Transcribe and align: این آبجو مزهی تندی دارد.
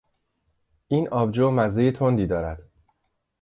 این 0.87 1.09
آبجو 1.09 1.51
مزهی 1.51 1.91
تندی 1.91 2.27
دارد. 2.27 2.69